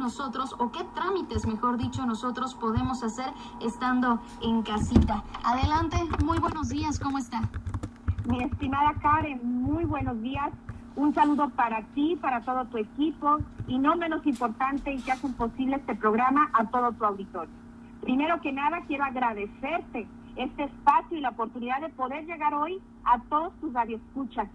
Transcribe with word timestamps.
nosotros, 0.00 0.56
o 0.58 0.72
qué 0.72 0.82
trámites, 0.94 1.46
mejor 1.46 1.76
dicho, 1.76 2.04
nosotros 2.04 2.54
podemos 2.54 3.04
hacer 3.04 3.32
estando 3.60 4.18
en 4.42 4.62
casita. 4.62 5.22
Adelante, 5.44 5.98
muy 6.24 6.38
buenos 6.38 6.70
días, 6.70 6.98
¿cómo 6.98 7.18
está? 7.18 7.42
Mi 8.26 8.42
estimada 8.42 8.94
Karen, 8.94 9.40
muy 9.44 9.84
buenos 9.84 10.20
días. 10.22 10.50
Un 10.96 11.14
saludo 11.14 11.50
para 11.50 11.82
ti, 11.94 12.16
para 12.20 12.40
todo 12.40 12.64
tu 12.64 12.78
equipo 12.78 13.38
y 13.68 13.78
no 13.78 13.94
menos 13.94 14.26
importante 14.26 14.92
y 14.92 15.00
que 15.02 15.12
hacen 15.12 15.34
posible 15.34 15.76
este 15.76 15.94
programa 15.94 16.50
a 16.54 16.64
todo 16.66 16.92
tu 16.92 17.04
auditorio. 17.04 17.54
Primero 18.00 18.40
que 18.40 18.52
nada, 18.52 18.80
quiero 18.86 19.04
agradecerte 19.04 20.08
este 20.36 20.64
espacio 20.64 21.18
y 21.18 21.20
la 21.20 21.30
oportunidad 21.30 21.80
de 21.82 21.90
poder 21.90 22.24
llegar 22.24 22.54
hoy 22.54 22.80
a 23.04 23.20
todos 23.28 23.52
tus 23.60 23.72
radioescuchas. 23.72 24.48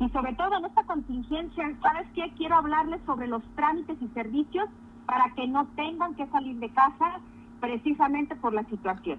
Y 0.00 0.08
sobre 0.10 0.34
todo 0.34 0.56
en 0.58 0.64
esta 0.64 0.84
contingencia, 0.84 1.72
¿sabes 1.82 2.06
qué? 2.14 2.32
Quiero 2.36 2.56
hablarles 2.56 3.00
sobre 3.06 3.26
los 3.26 3.42
trámites 3.54 4.00
y 4.00 4.08
servicios 4.08 4.68
para 5.06 5.32
que 5.34 5.46
no 5.46 5.66
tengan 5.76 6.14
que 6.14 6.26
salir 6.28 6.56
de 6.56 6.70
casa 6.70 7.20
precisamente 7.60 8.36
por 8.36 8.52
la 8.52 8.64
situación. 8.64 9.18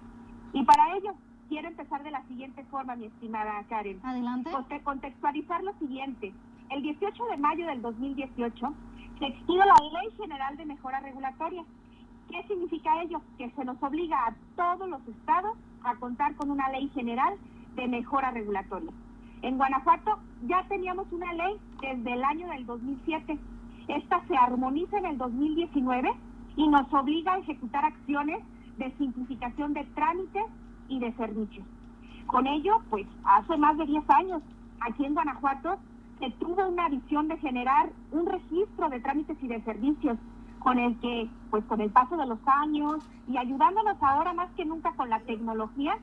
Y 0.53 0.63
para 0.63 0.95
ello, 0.95 1.13
quiero 1.49 1.67
empezar 1.67 2.03
de 2.03 2.11
la 2.11 2.23
siguiente 2.27 2.63
forma, 2.65 2.95
mi 2.95 3.05
estimada 3.05 3.63
Karen. 3.69 3.99
Adelante. 4.03 4.51
Contextualizar 4.83 5.63
lo 5.63 5.73
siguiente. 5.79 6.33
El 6.69 6.81
18 6.81 7.25
de 7.25 7.37
mayo 7.37 7.65
del 7.67 7.81
2018 7.81 8.73
se 9.19 9.25
expidió 9.25 9.63
la 9.65 9.75
Ley 9.99 10.11
General 10.17 10.57
de 10.57 10.65
Mejora 10.65 10.99
Regulatoria. 10.99 11.63
¿Qué 12.29 12.43
significa 12.47 13.01
ello? 13.01 13.21
Que 13.37 13.49
se 13.51 13.65
nos 13.65 13.81
obliga 13.81 14.17
a 14.27 14.35
todos 14.55 14.89
los 14.89 15.07
estados 15.07 15.57
a 15.83 15.95
contar 15.95 16.35
con 16.35 16.49
una 16.49 16.69
ley 16.69 16.89
general 16.89 17.35
de 17.75 17.87
mejora 17.87 18.31
regulatoria. 18.31 18.91
En 19.41 19.57
Guanajuato 19.57 20.17
ya 20.47 20.65
teníamos 20.67 21.11
una 21.11 21.31
ley 21.33 21.55
desde 21.81 22.13
el 22.13 22.23
año 22.23 22.47
del 22.47 22.65
2007. 22.65 23.37
Esta 23.87 24.25
se 24.27 24.35
armoniza 24.35 24.97
en 24.97 25.05
el 25.05 25.17
2019 25.17 26.11
y 26.55 26.67
nos 26.67 26.91
obliga 26.93 27.33
a 27.33 27.39
ejecutar 27.39 27.85
acciones 27.85 28.39
de 28.77 28.91
simplificación 28.97 29.73
de 29.73 29.83
trámites 29.95 30.45
y 30.89 30.99
de 30.99 31.13
servicios. 31.13 31.65
Con 32.27 32.47
ello, 32.47 32.81
pues 32.89 33.05
hace 33.23 33.57
más 33.57 33.77
de 33.77 33.85
10 33.85 34.09
años, 34.09 34.41
aquí 34.79 35.05
en 35.05 35.13
Guanajuato, 35.13 35.77
se 36.19 36.31
tuvo 36.31 36.67
una 36.67 36.89
visión 36.89 37.27
de 37.27 37.37
generar 37.37 37.89
un 38.11 38.25
registro 38.25 38.89
de 38.89 38.99
trámites 38.99 39.37
y 39.41 39.47
de 39.47 39.61
servicios 39.61 40.17
con 40.59 40.79
el 40.79 40.97
que, 40.99 41.29
pues 41.51 41.63
con 41.65 41.81
el 41.81 41.91
paso 41.91 42.17
de 42.17 42.25
los 42.25 42.39
años 42.45 43.07
y 43.27 43.37
ayudándonos 43.37 44.01
ahora 44.01 44.33
más 44.33 44.49
que 44.51 44.65
nunca 44.65 44.93
con 44.93 45.09
la 45.09 45.19
tecnología, 45.19 45.97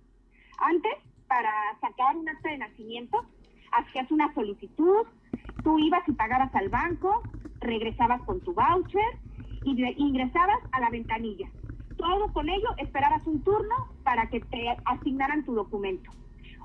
Antes, 0.58 0.94
para 1.28 1.52
sacar 1.80 2.16
un 2.16 2.28
acta 2.28 2.50
de 2.50 2.58
nacimiento, 2.58 3.24
hacías 3.72 4.10
una 4.10 4.34
solicitud, 4.34 5.06
tú 5.64 5.78
ibas 5.78 6.02
y 6.08 6.14
pagabas 6.14 6.54
al 6.56 6.70
banco, 6.70 7.22
regresabas 7.60 8.24
con 8.24 8.42
tu 8.42 8.56
voucher 8.56 9.20
y 9.64 9.80
ingresabas 10.02 10.58
a 10.72 10.80
la 10.80 10.90
ventanilla. 10.90 11.52
Todo 11.98 12.34
con 12.34 12.50
ello 12.50 12.70
esperabas 12.78 13.28
un 13.28 13.44
turno 13.44 13.76
para 14.04 14.28
que 14.32 14.40
te 14.40 14.76
asignaran 14.86 15.46
tu 15.46 15.54
documento. 15.54 16.10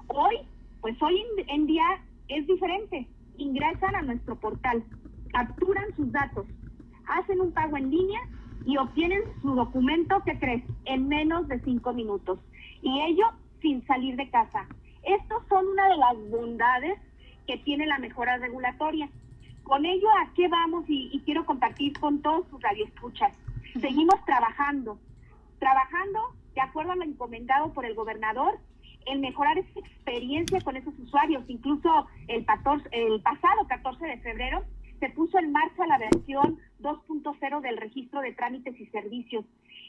Hoy, 0.07 0.39
pues 0.81 0.97
hoy 1.03 1.23
en 1.49 1.67
día 1.67 2.01
es 2.29 2.47
diferente. 2.47 3.07
Ingresan 3.37 3.95
a 3.95 4.03
nuestro 4.03 4.37
portal, 4.37 4.85
capturan 5.33 5.95
sus 5.97 6.13
datos, 6.13 6.47
hacen 7.07 7.41
un 7.41 7.53
pago 7.53 7.77
en 7.77 7.91
línea 7.91 8.21
y 8.65 8.77
obtienen 8.77 9.23
su 9.41 9.55
documento, 9.55 10.23
que 10.25 10.39
crees? 10.39 10.63
En 10.85 11.09
menos 11.09 11.49
de 11.49 11.61
cinco 11.61 11.93
minutos. 11.93 12.39
Y 12.83 13.01
ello 13.01 13.27
sin 13.61 13.85
salir 13.87 14.17
de 14.17 14.31
casa. 14.31 14.67
Estos 15.03 15.43
son 15.49 15.67
una 15.67 15.89
de 15.89 15.97
las 15.97 16.31
bondades 16.31 16.99
que 17.47 17.59
tiene 17.59 17.87
la 17.87 17.99
mejora 17.99 18.37
regulatoria. 18.39 19.09
Con 19.63 19.85
ello, 19.87 20.09
¿a 20.21 20.33
qué 20.35 20.49
vamos? 20.49 20.85
Y, 20.89 21.21
quiero 21.25 21.47
compartir 21.47 21.99
con 21.99 22.21
todos 22.21 22.47
sus 22.49 22.61
radioescuchas. 22.61 23.33
Seguimos 23.81 24.25
trabajando, 24.25 24.99
trabajando 25.59 26.21
de 26.55 26.61
acuerdo 26.61 26.93
a 26.93 26.97
lo 26.97 27.05
encomendado 27.05 27.73
por 27.73 27.87
el 27.87 27.95
gobernador 27.95 28.59
en 29.07 29.21
mejorar 29.21 29.59
esa 29.59 29.81
experiencia 29.81 30.61
con 30.61 30.77
esos 30.77 30.99
usuarios. 30.99 31.45
Incluso 31.49 32.07
el, 32.29 32.47
el 32.93 33.21
pasado 33.23 33.67
14 33.69 34.07
de 34.07 34.19
febrero 34.19 34.65
se 35.01 35.11
puso 35.11 35.39
en 35.39 35.53
marcha 35.53 35.87
la 35.87 35.99
versión 35.99 36.59
2.0 36.81 37.61
del 37.61 37.77
registro 37.77 38.21
de 38.21 38.33
trámites 38.33 38.79
y 38.79 38.87
servicios. 38.87 39.45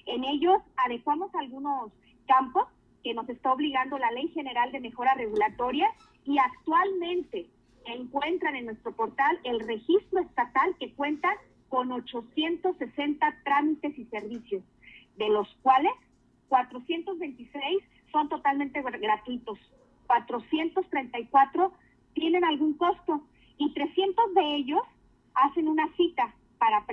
En 0.06 0.24
ellos 0.24 0.58
adecuamos 0.76 1.34
algunos 1.36 1.92
campos 2.28 2.68
que 3.04 3.14
nos 3.14 3.30
está 3.30 3.54
obligando 3.54 3.98
la 3.98 4.12
Ley 4.12 4.30
General 4.30 4.72
de 4.72 4.80
Mejora 4.80 5.14
Regulatoria 5.14 5.88
y 6.26 6.38
actualmente 6.40 7.48
encuentran 7.86 8.56
en 8.56 8.66
nuestro 8.66 8.94
portal 8.94 9.40
el 9.44 9.60
registro 9.60 10.22
estatal 10.22 10.76
que 10.80 10.94
cuenta 10.94 11.30
con 11.70 11.92
860 11.92 13.42
trámites 13.44 13.98
y 13.98 14.06
servicios, 14.06 14.64
de 15.18 15.30
los 15.30 15.48
cuales 15.62 15.92
426 16.48 17.84
son 18.14 18.30
totalmente 18.30 18.82
gratuitos, 18.82 19.60
434 20.08 21.74
tienen 22.14 22.46
algún 22.46 22.76
costo 22.76 23.24
y 23.58 23.74
300 23.74 24.34
de 24.36 24.56
ellos 24.56 24.82
hacen 25.34 25.68
una 25.68 25.92
cita 25.98 26.34
para 26.60 26.86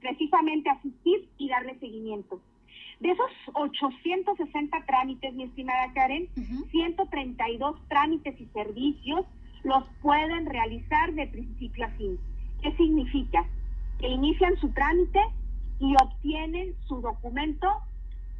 precisamente 0.00 0.68
asistir 0.68 1.28
y 1.38 1.48
darle 1.48 1.78
seguimiento. 1.80 2.40
De 3.00 3.10
esos 3.10 3.30
860 3.54 4.84
trámites, 4.86 5.34
mi 5.34 5.44
estimada 5.44 5.92
Karen, 5.94 6.28
132 6.70 7.88
trámites 7.88 8.38
y 8.40 8.46
servicios 8.46 9.26
los 9.64 9.84
pueden 10.02 10.46
realizar 10.46 11.12
de 11.14 11.26
principio 11.26 11.86
a 11.86 11.90
fin. 11.90 12.18
¿Qué 12.62 12.76
significa? 12.76 13.46
Que 13.98 14.08
inician 14.08 14.56
su 14.58 14.70
trámite 14.72 15.20
y 15.80 15.94
obtienen 16.02 16.74
su 16.86 17.00
documento 17.00 17.66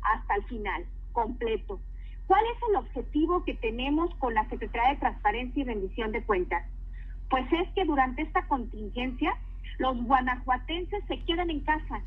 hasta 0.03 0.35
el 0.37 0.45
final, 0.45 0.85
completo. 1.13 1.81
¿Cuál 2.27 2.43
es 2.47 2.69
el 2.71 2.77
objetivo 2.77 3.45
que 3.45 3.55
tenemos 3.55 4.15
con 4.17 4.35
la 4.35 4.49
Secretaría 4.49 4.95
de 4.95 5.01
Transparencia 5.01 5.61
y 5.61 5.65
Rendición 5.65 6.13
de 6.13 6.23
Cuentas? 6.25 6.65
Pues 7.29 7.45
es 7.53 7.69
que 7.75 7.85
durante 7.85 8.23
esta 8.23 8.47
contingencia 8.49 9.37
los 9.79 10.03
guanajuatenses 10.05 11.05
se 11.07 11.21
queden 11.25 11.51
en 11.51 11.61
casa, 11.61 12.03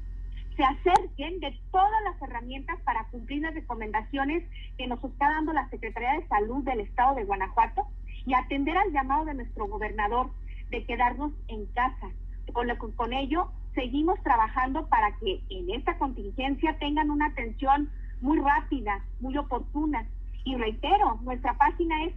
se 0.55 0.63
acerquen 0.63 1.39
de 1.39 1.55
todas 1.71 2.03
las 2.03 2.21
herramientas 2.21 2.79
para 2.81 3.05
cumplir 3.09 3.43
las 3.43 3.53
recomendaciones 3.53 4.43
que 4.77 4.87
nos 4.87 5.03
está 5.03 5.29
dando 5.29 5.53
la 5.53 5.69
Secretaría 5.69 6.13
de 6.13 6.27
Salud 6.27 6.63
del 6.63 6.79
Estado 6.79 7.15
de 7.15 7.25
Guanajuato 7.25 7.87
y 8.25 8.33
atender 8.33 8.75
al 8.75 8.91
llamado 8.91 9.25
de 9.25 9.35
nuestro 9.35 9.67
gobernador 9.67 10.31
de 10.71 10.83
quedarnos 10.85 11.31
en 11.47 11.65
casa. 11.67 12.09
Con, 12.53 12.67
con 12.95 13.13
ello, 13.13 13.51
seguimos 13.75 14.21
trabajando 14.23 14.87
para 14.87 15.15
que 15.17 15.41
en 15.49 15.69
esta 15.69 15.97
contingencia 15.99 16.77
tengan 16.79 17.11
una 17.11 17.27
atención 17.27 17.91
muy 18.21 18.39
rápida, 18.39 19.03
muy 19.19 19.37
oportuna. 19.37 20.07
Y 20.47 20.55
reitero, 20.55 21.19
nuestra 21.23 21.57
página 21.57 22.05
es 22.05 22.13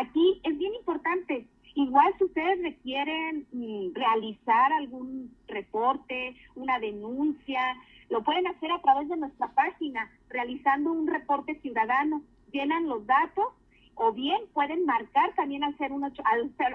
Aquí 0.00 0.40
es 0.44 0.56
bien 0.56 0.76
importante, 0.76 1.48
igual 1.74 2.14
si 2.18 2.24
ustedes 2.24 2.62
requieren 2.62 3.48
mm, 3.50 3.94
realizar 3.94 4.72
algún 4.74 5.34
reporte, 5.48 6.36
una 6.54 6.78
denuncia, 6.78 7.76
lo 8.12 8.22
pueden 8.22 8.46
hacer 8.46 8.70
a 8.70 8.82
través 8.82 9.08
de 9.08 9.16
nuestra 9.16 9.48
página, 9.48 10.10
realizando 10.28 10.92
un 10.92 11.06
reporte 11.06 11.58
ciudadano. 11.60 12.22
Llenan 12.52 12.86
los 12.86 13.06
datos 13.06 13.46
o 13.94 14.12
bien 14.12 14.38
pueden 14.52 14.84
marcar 14.84 15.34
también 15.34 15.64
al 15.64 15.76
ser 15.78 15.92
un 15.92 16.04
al, 16.04 16.12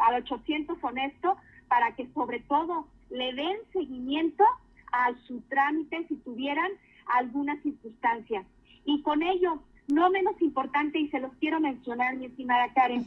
al 0.01 0.15
800 0.23 0.83
honesto 0.83 1.37
para 1.67 1.95
que 1.95 2.07
sobre 2.13 2.39
todo 2.39 2.87
le 3.11 3.33
den 3.33 3.57
seguimiento 3.71 4.43
a 4.91 5.13
su 5.27 5.41
trámite 5.41 6.07
si 6.07 6.15
tuvieran 6.15 6.71
alguna 7.05 7.61
circunstancia. 7.61 8.43
Y 8.83 9.03
con 9.03 9.21
ello, 9.21 9.59
no 9.87 10.09
menos 10.09 10.41
importante, 10.41 10.97
y 10.99 11.09
se 11.09 11.19
los 11.19 11.31
quiero 11.35 11.59
mencionar, 11.59 12.15
mi 12.15 12.25
estimada 12.25 12.73
Karen, 12.73 13.05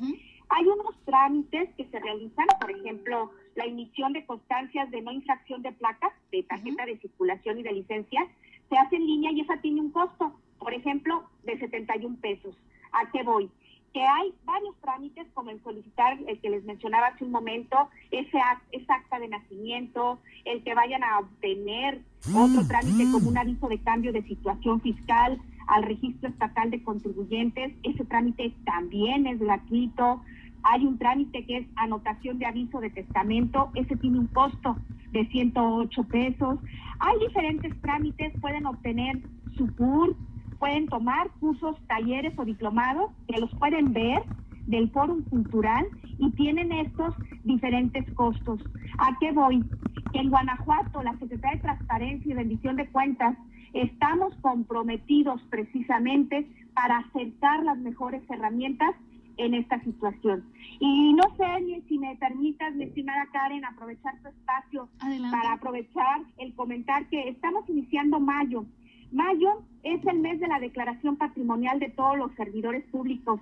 hay 0.50 0.66
unos 0.66 0.94
trámites 1.04 1.70
que 1.76 1.86
se 1.86 1.98
realizan, 1.98 2.46
por 2.60 2.70
ejemplo, 2.70 3.32
la 3.54 3.64
emisión 3.64 4.12
de 4.12 4.24
constancias 4.24 4.90
de 4.90 5.02
no 5.02 5.12
infracción 5.12 5.62
de 5.62 5.72
placas, 5.72 6.12
de 6.30 6.42
tarjeta 6.42 6.86
de 6.86 6.98
circulación 6.98 7.58
y 7.58 7.62
de 7.62 7.72
licencia, 7.72 8.26
se 8.68 8.76
hace 8.76 8.96
en 8.96 9.06
línea 9.06 9.32
y 9.32 9.40
esa 9.40 9.56
tiene 9.60 9.80
un 9.80 9.90
costo, 9.90 10.32
por 10.58 10.72
ejemplo, 10.72 11.24
de 11.44 11.58
71 11.58 12.16
pesos. 12.20 12.56
¿A 12.92 13.10
qué 13.10 13.22
voy? 13.22 13.50
Que 13.92 14.02
hay 14.02 14.32
varios 14.44 14.76
trámites, 14.80 15.26
como 15.34 15.50
el 15.50 15.60
solicitar, 15.64 16.16
el 16.28 16.38
que 16.40 16.50
les 16.50 16.64
mencionaba 16.64 17.08
hace 17.08 17.24
un 17.24 17.32
momento, 17.32 17.88
ese, 18.12 18.38
ese 18.70 18.92
acta 18.92 19.18
de 19.18 19.26
nacimiento, 19.26 20.20
el 20.44 20.62
que 20.62 20.74
vayan 20.74 21.02
a 21.02 21.18
obtener 21.18 22.00
otro 22.28 22.66
trámite 22.68 23.10
como 23.10 23.28
un 23.28 23.38
aviso 23.38 23.68
de 23.68 23.80
cambio 23.80 24.12
de 24.12 24.22
situación 24.22 24.80
fiscal 24.80 25.40
al 25.66 25.82
registro 25.84 26.28
estatal 26.28 26.70
de 26.70 26.82
contribuyentes, 26.82 27.72
ese 27.82 28.04
trámite 28.04 28.52
también 28.64 29.26
es 29.26 29.38
gratuito. 29.38 30.20
Hay 30.62 30.86
un 30.86 30.98
trámite 30.98 31.44
que 31.46 31.58
es 31.58 31.66
anotación 31.76 32.38
de 32.38 32.46
aviso 32.46 32.80
de 32.80 32.90
testamento, 32.90 33.70
ese 33.74 33.96
tiene 33.96 34.18
un 34.18 34.26
costo 34.28 34.76
de 35.12 35.26
108 35.26 36.02
pesos. 36.04 36.58
Hay 37.00 37.18
diferentes 37.26 37.80
trámites, 37.80 38.32
pueden 38.40 38.66
obtener 38.66 39.20
su 39.56 39.66
CUR, 39.74 40.16
pueden 40.58 40.88
tomar 40.88 41.30
cursos, 41.40 41.76
talleres 41.88 42.38
o 42.38 42.44
diplomados 42.44 43.10
que 43.26 43.40
los 43.40 43.50
pueden 43.56 43.92
ver 43.92 44.22
del 44.66 44.90
Fórum 44.90 45.22
Cultural 45.24 45.86
y 46.18 46.30
tienen 46.32 46.70
estos 46.72 47.14
diferentes 47.44 48.08
costos. 48.12 48.60
¿A 48.98 49.16
qué 49.18 49.32
voy? 49.32 49.64
en 50.12 50.30
Guanajuato, 50.30 51.02
la 51.02 51.16
Secretaría 51.18 51.56
de 51.56 51.62
Transparencia 51.62 52.30
y 52.30 52.34
Rendición 52.34 52.76
de 52.76 52.88
Cuentas, 52.88 53.36
estamos 53.72 54.34
comprometidos 54.40 55.40
precisamente 55.50 56.46
para 56.74 56.98
acercar 56.98 57.62
las 57.62 57.78
mejores 57.78 58.22
herramientas 58.28 58.94
en 59.36 59.54
esta 59.54 59.80
situación. 59.82 60.44
Y 60.78 61.12
no 61.14 61.22
sé 61.36 61.82
si 61.88 61.98
me 61.98 62.16
permitas, 62.16 62.74
mi 62.74 62.84
estimada 62.84 63.26
Karen, 63.32 63.64
aprovechar 63.64 64.20
tu 64.22 64.28
espacio 64.28 64.88
para 65.30 65.52
aprovechar 65.52 66.22
el 66.38 66.54
comentar 66.54 67.06
que 67.08 67.28
estamos 67.28 67.68
iniciando 67.68 68.20
mayo. 68.20 68.64
Mayo 69.12 69.62
es 69.82 70.04
el 70.06 70.20
mes 70.20 70.38
de 70.40 70.48
la 70.48 70.60
declaración 70.60 71.16
patrimonial 71.16 71.80
de 71.80 71.90
todos 71.90 72.16
los 72.16 72.32
servidores 72.34 72.84
públicos 72.84 73.40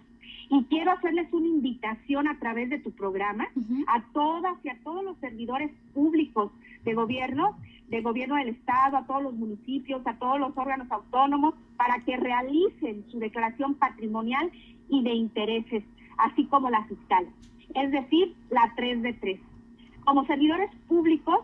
y 0.51 0.65
quiero 0.65 0.93
hacerles 0.93 1.33
una 1.33 1.47
invitación 1.47 2.29
a 2.29 2.39
través 2.39 2.71
de 2.71 2.79
tu 2.79 2.91
programa 2.93 3.49
a 3.87 4.03
todas 4.13 4.55
y 4.65 4.69
a 4.69 4.79
todos 4.83 5.05
los 5.05 5.17
servidores 5.19 5.71
públicos 5.95 6.51
de 6.85 6.95
gobierno, 6.95 7.59
de 7.89 8.01
gobierno 8.01 8.37
del 8.37 8.49
Estado, 8.49 8.97
a 8.97 9.07
todos 9.07 9.23
los 9.23 9.35
municipios, 9.35 10.07
a 10.07 10.15
todos 10.15 10.41
los 10.41 10.57
órganos 10.57 10.91
autónomos, 10.91 11.55
para 11.77 12.03
que 12.05 12.17
realicen 12.17 13.05
su 13.09 13.19
declaración 13.19 13.75
patrimonial 13.75 14.51
y 14.89 15.03
de 15.03 15.13
intereses, 15.13 15.85
así 16.17 16.47
como 16.47 16.71
la 16.71 16.85
fiscal, 16.85 17.27
es 17.75 17.91
decir, 17.91 18.35
la 18.51 18.73
3 18.77 19.03
de 19.03 19.13
3. 19.13 19.41
Como 20.05 20.27
servidores 20.27 20.71
públicos, 20.89 21.41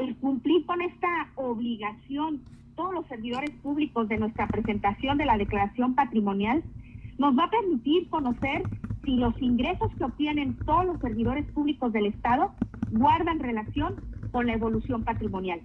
El 0.00 0.16
cumplir 0.16 0.64
con 0.64 0.80
esta 0.80 1.30
obligación, 1.34 2.42
todos 2.74 2.94
los 2.94 3.06
servidores 3.08 3.50
públicos 3.56 4.08
de 4.08 4.16
nuestra 4.16 4.46
presentación 4.46 5.18
de 5.18 5.26
la 5.26 5.36
declaración 5.36 5.94
patrimonial, 5.94 6.64
nos 7.20 7.38
va 7.38 7.44
a 7.44 7.50
permitir 7.50 8.08
conocer 8.08 8.62
si 9.04 9.16
los 9.16 9.34
ingresos 9.42 9.94
que 9.98 10.04
obtienen 10.04 10.56
todos 10.64 10.86
los 10.86 10.98
servidores 11.00 11.44
públicos 11.52 11.92
del 11.92 12.06
Estado 12.06 12.54
guardan 12.92 13.40
relación 13.40 13.96
con 14.32 14.46
la 14.46 14.54
evolución 14.54 15.04
patrimonial. 15.04 15.60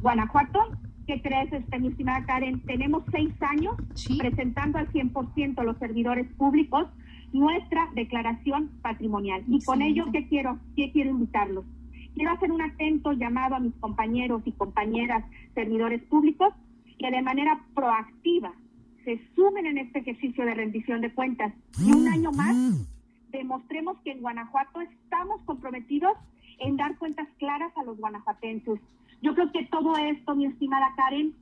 Guanajuato 0.00 0.60
¿Qué 1.08 1.20
crees, 1.20 1.52
este, 1.52 1.80
mi 1.80 1.88
estimada 1.88 2.24
Karen? 2.24 2.60
Tenemos 2.60 3.02
seis 3.10 3.34
años 3.42 3.74
presentando 4.18 4.78
al 4.78 4.88
100% 4.90 5.62
los 5.62 5.76
servidores 5.78 6.32
públicos 6.34 6.86
nuestra 7.32 7.88
declaración 7.94 8.70
patrimonial. 8.80 9.42
Y 9.48 9.62
con 9.64 9.82
ello, 9.82 10.06
¿qué 10.12 10.28
quiero? 10.28 10.60
¿Qué 10.76 10.92
quiero 10.92 11.10
invitarlos? 11.10 11.66
Quiero 12.14 12.30
hacer 12.30 12.52
un 12.52 12.62
atento 12.62 13.12
llamado 13.12 13.56
a 13.56 13.60
mis 13.60 13.74
compañeros 13.74 14.42
y 14.46 14.52
compañeras 14.52 15.24
servidores 15.54 16.02
públicos 16.04 16.54
que 16.98 17.10
de 17.10 17.20
manera 17.20 17.60
proactiva 17.74 18.54
se 19.04 19.20
sumen 19.34 19.66
en 19.66 19.78
este 19.78 20.00
ejercicio 20.00 20.44
de 20.44 20.54
rendición 20.54 21.00
de 21.00 21.12
cuentas. 21.12 21.52
Y 21.78 21.92
un 21.92 22.08
año 22.08 22.32
más 22.32 22.56
demostremos 23.30 23.98
que 24.04 24.12
en 24.12 24.20
Guanajuato 24.20 24.80
estamos 24.80 25.40
comprometidos 25.44 26.16
en 26.60 26.76
dar 26.76 26.96
cuentas 26.98 27.28
claras 27.38 27.76
a 27.76 27.82
los 27.82 27.98
guanajuatenses 27.98 28.80
yo 29.24 29.34
creo 29.34 29.50
que 29.52 29.64
todo 29.64 29.96
esto, 29.96 30.34
mi 30.34 30.44
estimada 30.44 30.92
Karen, 30.96 31.32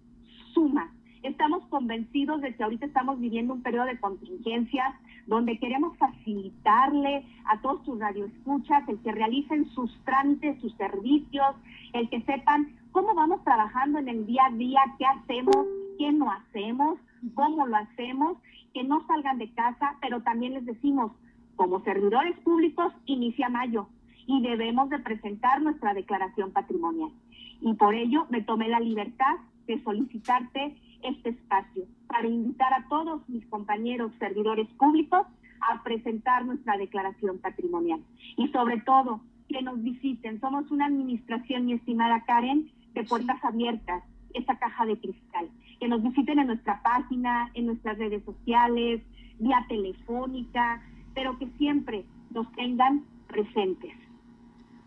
suma. 0.54 0.92
Estamos 1.24 1.64
convencidos 1.66 2.40
de 2.40 2.54
que 2.54 2.62
ahorita 2.62 2.86
estamos 2.86 3.18
viviendo 3.18 3.54
un 3.54 3.62
periodo 3.62 3.86
de 3.86 3.98
contingencia 3.98 4.94
donde 5.26 5.58
queremos 5.58 5.98
facilitarle 5.98 7.24
a 7.44 7.60
todos 7.60 7.82
tus 7.82 7.98
radioescuchas 7.98 8.88
el 8.88 9.00
que 9.00 9.10
realicen 9.10 9.68
sus 9.70 9.92
trámites, 10.04 10.60
sus 10.60 10.72
servicios, 10.76 11.56
el 11.92 12.08
que 12.08 12.22
sepan 12.22 12.72
cómo 12.92 13.16
vamos 13.16 13.42
trabajando 13.42 13.98
en 13.98 14.08
el 14.08 14.26
día 14.26 14.42
a 14.46 14.54
día, 14.54 14.80
qué 14.96 15.04
hacemos, 15.04 15.66
qué 16.02 16.10
no 16.10 16.32
hacemos, 16.32 16.98
cómo 17.34 17.64
lo 17.68 17.76
hacemos, 17.76 18.36
que 18.74 18.82
no 18.82 19.06
salgan 19.06 19.38
de 19.38 19.52
casa, 19.52 19.94
pero 20.00 20.20
también 20.22 20.54
les 20.54 20.66
decimos, 20.66 21.12
como 21.54 21.84
servidores 21.84 22.36
públicos, 22.40 22.92
inicia 23.06 23.48
mayo 23.48 23.86
y 24.26 24.42
debemos 24.42 24.90
de 24.90 24.98
presentar 24.98 25.62
nuestra 25.62 25.94
declaración 25.94 26.50
patrimonial 26.50 27.12
y 27.60 27.74
por 27.74 27.94
ello 27.94 28.26
me 28.30 28.42
tomé 28.42 28.68
la 28.68 28.80
libertad 28.80 29.36
de 29.68 29.80
solicitarte 29.84 30.76
este 31.02 31.28
espacio 31.28 31.84
para 32.08 32.26
invitar 32.26 32.72
a 32.74 32.88
todos 32.88 33.28
mis 33.28 33.46
compañeros 33.46 34.10
servidores 34.18 34.66
públicos 34.70 35.24
a 35.60 35.84
presentar 35.84 36.44
nuestra 36.44 36.76
declaración 36.78 37.38
patrimonial 37.38 38.00
y 38.36 38.48
sobre 38.48 38.80
todo 38.80 39.20
que 39.48 39.62
nos 39.62 39.80
visiten. 39.80 40.40
Somos 40.40 40.68
una 40.72 40.86
administración, 40.86 41.66
mi 41.66 41.74
estimada 41.74 42.24
Karen, 42.24 42.72
de 42.92 43.04
puertas 43.04 43.44
abiertas, 43.44 44.02
esa 44.34 44.58
caja 44.58 44.86
de 44.86 44.98
cristal. 44.98 45.48
Que 45.82 45.88
nos 45.88 46.00
visiten 46.00 46.38
en 46.38 46.46
nuestra 46.46 46.80
página, 46.80 47.50
en 47.54 47.66
nuestras 47.66 47.98
redes 47.98 48.24
sociales, 48.24 49.02
vía 49.40 49.66
telefónica, 49.68 50.80
pero 51.12 51.36
que 51.40 51.48
siempre 51.58 52.04
nos 52.30 52.46
tengan 52.52 53.02
presentes. 53.26 53.92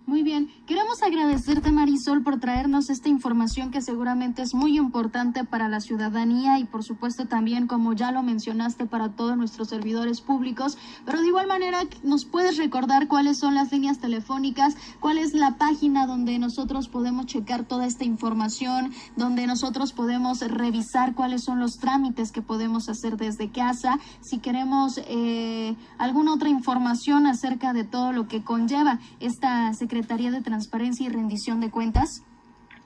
Muy 0.07 0.21
bien, 0.21 0.51
queremos 0.67 1.01
agradecerte 1.01 1.71
Marisol 1.71 2.21
por 2.21 2.39
traernos 2.39 2.91
esta 2.91 3.09
información 3.09 3.71
que 3.71 3.81
seguramente 3.81 4.43
es 4.43 4.53
muy 4.53 4.77
importante 4.77 5.45
para 5.45 5.67
la 5.67 5.79
ciudadanía 5.79 6.59
y 6.59 6.65
por 6.65 6.83
supuesto 6.83 7.25
también, 7.25 7.65
como 7.65 7.91
ya 7.93 8.11
lo 8.11 8.21
mencionaste, 8.21 8.85
para 8.85 9.09
todos 9.09 9.35
nuestros 9.35 9.69
servidores 9.69 10.21
públicos. 10.21 10.77
Pero 11.07 11.21
de 11.21 11.27
igual 11.27 11.47
manera, 11.47 11.79
¿nos 12.03 12.25
puedes 12.25 12.57
recordar 12.57 13.07
cuáles 13.07 13.39
son 13.39 13.55
las 13.55 13.71
líneas 13.71 13.97
telefónicas? 13.97 14.77
¿Cuál 14.99 15.17
es 15.17 15.33
la 15.33 15.57
página 15.57 16.05
donde 16.05 16.37
nosotros 16.37 16.87
podemos 16.87 17.25
checar 17.25 17.63
toda 17.63 17.87
esta 17.87 18.03
información? 18.03 18.93
Donde 19.15 19.47
nosotros 19.47 19.91
podemos 19.91 20.41
revisar 20.41 21.15
cuáles 21.15 21.43
son 21.43 21.59
los 21.59 21.79
trámites 21.79 22.31
que 22.31 22.43
podemos 22.43 22.89
hacer 22.89 23.17
desde 23.17 23.49
casa? 23.49 23.99
Si 24.21 24.37
queremos 24.37 24.99
eh, 25.07 25.75
alguna 25.97 26.35
otra 26.35 26.49
información 26.49 27.25
acerca 27.25 27.73
de 27.73 27.85
todo 27.85 28.11
lo 28.11 28.27
que 28.27 28.43
conlleva 28.43 28.99
esta 29.19 29.73
Secretaría 29.73 29.94
Secretaría 29.95 30.29
de 30.29 30.41
Transparencia 30.41 31.05
y 31.05 31.09
Rendición 31.09 31.61
de 31.61 31.71
Cuentas? 31.71 32.21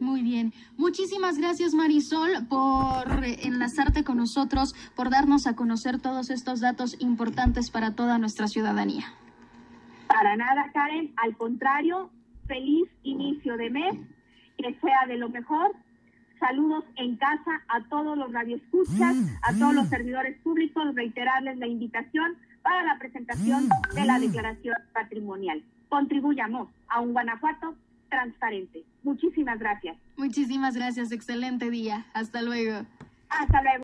Muy 0.00 0.22
bien. 0.22 0.52
Muchísimas 0.76 1.38
gracias 1.38 1.74
Marisol 1.74 2.46
por 2.48 3.24
enlazarte 3.24 4.04
con 4.04 4.18
nosotros, 4.18 4.74
por 4.94 5.10
darnos 5.10 5.46
a 5.46 5.56
conocer 5.56 6.00
todos 6.00 6.30
estos 6.30 6.60
datos 6.60 6.96
importantes 7.00 7.70
para 7.70 7.94
toda 7.94 8.18
nuestra 8.18 8.46
ciudadanía. 8.46 9.06
Para 10.06 10.36
nada, 10.36 10.70
Karen. 10.72 11.12
Al 11.16 11.36
contrario, 11.36 12.10
feliz 12.46 12.88
inicio 13.02 13.56
de 13.56 13.70
mes, 13.70 13.94
que 14.56 14.74
sea 14.80 15.06
de 15.06 15.16
lo 15.16 15.28
mejor. 15.28 15.74
Saludos 16.40 16.84
en 16.96 17.16
casa 17.16 17.62
a 17.68 17.82
todos 17.88 18.16
los 18.16 18.32
radioescuchas, 18.32 19.16
a 19.42 19.52
todos 19.58 19.74
los 19.74 19.88
servidores 19.88 20.40
públicos, 20.42 20.94
reiterarles 20.94 21.58
la 21.58 21.66
invitación 21.66 22.36
para 22.62 22.84
la 22.84 22.98
presentación 22.98 23.68
de 23.94 24.04
la 24.04 24.20
declaración 24.20 24.76
patrimonial. 24.92 25.64
Contribuyamos 25.88 26.68
a 26.88 27.00
un 27.00 27.12
Guanajuato 27.12 27.74
transparente. 28.08 28.84
Muchísimas 29.02 29.58
gracias. 29.58 29.96
Muchísimas 30.16 30.74
gracias, 30.74 31.12
excelente 31.12 31.70
día. 31.70 32.06
Hasta 32.14 32.42
luego. 32.42 32.86
Hasta 33.28 33.62
luego. 33.62 33.76